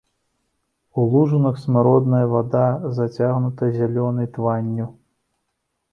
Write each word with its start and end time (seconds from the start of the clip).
У 1.01 1.05
лужынах 1.15 1.59
смуродная 1.65 2.23
вада 2.33 2.63
зацягнута 3.01 3.71
зялёнай 3.77 4.27
тванню. 4.39 4.87